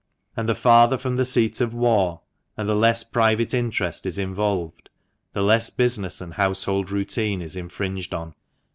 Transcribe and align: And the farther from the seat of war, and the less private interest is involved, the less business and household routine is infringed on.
And 0.35 0.49
the 0.49 0.55
farther 0.55 0.97
from 0.97 1.17
the 1.17 1.25
seat 1.25 1.61
of 1.61 1.75
war, 1.75 2.21
and 2.57 2.67
the 2.67 2.73
less 2.73 3.03
private 3.03 3.53
interest 3.53 4.07
is 4.07 4.17
involved, 4.17 4.89
the 5.33 5.43
less 5.43 5.69
business 5.69 6.19
and 6.21 6.33
household 6.33 6.89
routine 6.89 7.39
is 7.39 7.55
infringed 7.55 8.11
on. 8.15 8.33